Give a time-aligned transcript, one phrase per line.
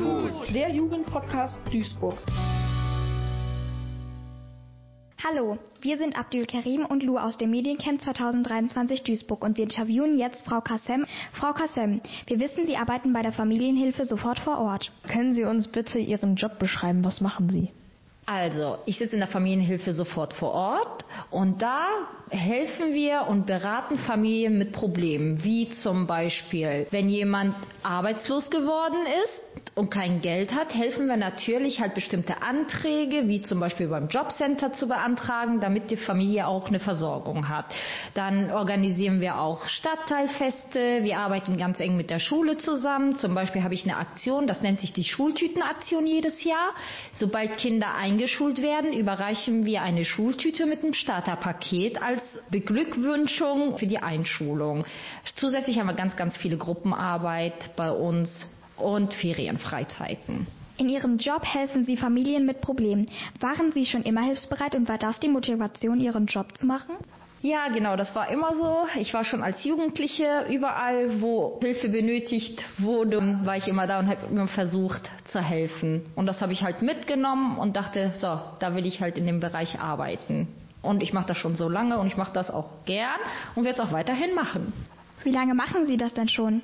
[0.00, 0.54] Food.
[0.54, 2.16] Der Jugendpodcast Duisburg.
[5.22, 10.18] Hallo, wir sind Abdul Karim und Lou aus dem Mediencamp 2023 Duisburg und wir interviewen
[10.18, 11.04] jetzt Frau Kassem.
[11.34, 14.90] Frau Kassem, wir wissen, Sie arbeiten bei der Familienhilfe sofort vor Ort.
[15.06, 17.04] Können Sie uns bitte Ihren Job beschreiben?
[17.04, 17.70] Was machen Sie?
[18.32, 21.88] Also, ich sitze in der Familienhilfe sofort vor Ort und da
[22.30, 29.42] helfen wir und beraten Familien mit Problemen, wie zum Beispiel, wenn jemand arbeitslos geworden ist
[29.74, 34.72] und kein Geld hat, helfen wir natürlich halt bestimmte Anträge, wie zum Beispiel beim Jobcenter
[34.72, 37.66] zu beantragen, damit die Familie auch eine Versorgung hat.
[38.14, 43.16] Dann organisieren wir auch Stadtteilfeste, wir arbeiten ganz eng mit der Schule zusammen.
[43.16, 46.74] Zum Beispiel habe ich eine Aktion, das nennt sich die Schultütenaktion jedes Jahr.
[47.14, 53.96] Sobald Kinder eingeschult werden, überreichen wir eine Schultüte mit einem Starterpaket als Beglückwünschung für die
[53.96, 54.84] Einschulung.
[55.36, 58.30] Zusätzlich haben wir ganz, ganz viele Gruppenarbeit bei uns
[58.76, 60.46] und Ferienfreizeiten.
[60.76, 63.06] In Ihrem Job helfen Sie Familien mit Problemen.
[63.40, 66.96] Waren Sie schon immer hilfsbereit und war das die Motivation, Ihren Job zu machen?
[67.42, 68.86] Ja, genau, das war immer so.
[68.98, 74.08] Ich war schon als Jugendliche überall, wo Hilfe benötigt wurde, war ich immer da und
[74.08, 76.02] habe immer versucht zu helfen.
[76.16, 79.40] Und das habe ich halt mitgenommen und dachte, so, da will ich halt in dem
[79.40, 80.48] Bereich arbeiten.
[80.82, 83.18] Und ich mache das schon so lange und ich mache das auch gern
[83.54, 84.74] und werde es auch weiterhin machen.
[85.24, 86.60] Wie lange machen Sie das denn schon?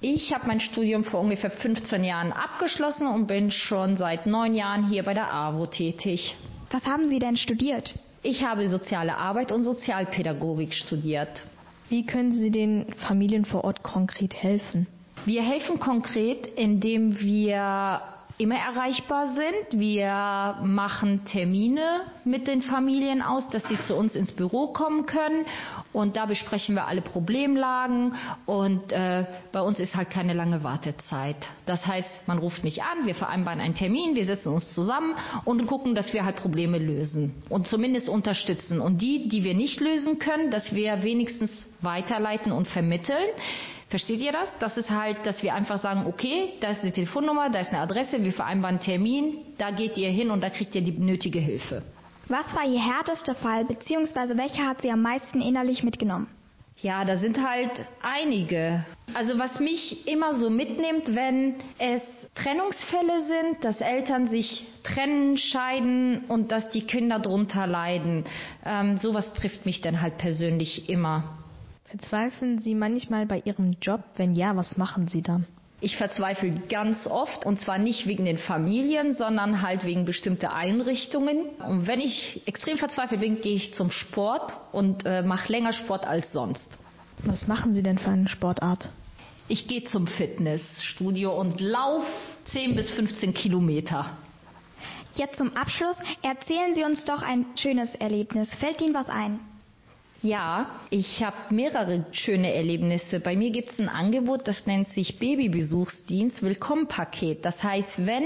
[0.00, 4.88] Ich habe mein Studium vor ungefähr 15 Jahren abgeschlossen und bin schon seit neun Jahren
[4.88, 6.36] hier bei der AWO tätig.
[6.70, 7.92] Was haben Sie denn studiert?
[8.22, 11.42] Ich habe soziale Arbeit und Sozialpädagogik studiert.
[11.88, 14.86] Wie können Sie den Familien vor Ort konkret helfen?
[15.24, 18.00] Wir helfen konkret, indem wir
[18.40, 19.78] immer erreichbar sind.
[19.78, 25.44] Wir machen Termine mit den Familien aus, dass sie zu uns ins Büro kommen können.
[25.92, 28.14] Und da besprechen wir alle Problemlagen.
[28.46, 31.36] Und äh, bei uns ist halt keine lange Wartezeit.
[31.66, 35.66] Das heißt, man ruft mich an, wir vereinbaren einen Termin, wir setzen uns zusammen und
[35.66, 38.80] gucken, dass wir halt Probleme lösen und zumindest unterstützen.
[38.80, 41.50] Und die, die wir nicht lösen können, dass wir wenigstens
[41.82, 43.28] weiterleiten und vermitteln.
[43.90, 44.48] Versteht ihr das?
[44.60, 47.80] Das ist halt, dass wir einfach sagen, okay, da ist eine Telefonnummer, da ist eine
[47.80, 51.40] Adresse, wir vereinbaren einen Termin, da geht ihr hin und da kriegt ihr die nötige
[51.40, 51.82] Hilfe.
[52.28, 56.28] Was war Ihr härtester Fall, beziehungsweise welcher hat Sie am meisten innerlich mitgenommen?
[56.80, 58.86] Ja, da sind halt einige.
[59.12, 62.02] Also was mich immer so mitnimmt, wenn es
[62.36, 68.24] Trennungsfälle sind, dass Eltern sich trennen, scheiden und dass die Kinder drunter leiden.
[68.64, 71.36] Ähm, sowas trifft mich dann halt persönlich immer.
[71.90, 74.04] Verzweifeln Sie manchmal bei Ihrem Job?
[74.16, 75.46] Wenn ja, was machen Sie dann?
[75.80, 81.46] Ich verzweifle ganz oft und zwar nicht wegen den Familien, sondern halt wegen bestimmter Einrichtungen.
[81.66, 86.06] Und wenn ich extrem verzweifelt bin, gehe ich zum Sport und äh, mache länger Sport
[86.06, 86.68] als sonst.
[87.24, 88.92] Was machen Sie denn für eine Sportart?
[89.48, 92.06] Ich gehe zum Fitnessstudio und laufe
[92.52, 94.16] 10 bis 15 Kilometer.
[95.14, 98.54] Jetzt zum Abschluss erzählen Sie uns doch ein schönes Erlebnis.
[98.56, 99.40] Fällt Ihnen was ein?
[100.22, 103.20] Ja, ich habe mehrere schöne Erlebnisse.
[103.20, 107.42] Bei mir gibt es ein Angebot, das nennt sich Babybesuchsdienst Willkommenpaket.
[107.42, 108.24] Das heißt, wenn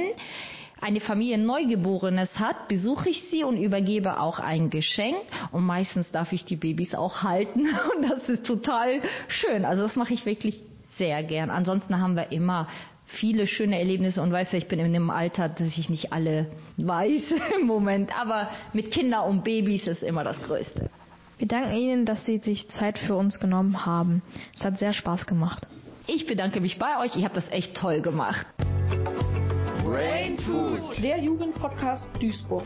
[0.81, 5.19] eine Familie Neugeborenes hat, besuche ich sie und übergebe auch ein Geschenk.
[5.53, 7.61] Und meistens darf ich die Babys auch halten.
[7.97, 9.65] Und das ist total schön.
[9.65, 10.61] Also das mache ich wirklich
[10.99, 11.49] sehr gern.
[11.49, 12.67] Ansonsten haben wir immer
[13.07, 16.51] viele schöne Erlebnisse und weiß ja, ich bin in einem Alter, dass ich nicht alle
[16.77, 17.23] weiß
[17.61, 18.11] im Moment.
[18.19, 20.91] Aber mit Kindern und Babys ist immer das Größte.
[21.45, 24.23] Wir danken Ihnen, dass Sie sich Zeit für uns genommen haben.
[24.57, 25.67] Es hat sehr Spaß gemacht.
[26.07, 27.15] Ich bedanke mich bei euch.
[27.17, 28.47] Ich habe das echt toll gemacht.
[29.85, 31.03] Brain Food.
[31.03, 32.65] Der Jugendpodcast Duisburg.